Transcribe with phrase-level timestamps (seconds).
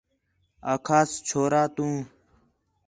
[0.73, 1.87] آکھاس چھورا تو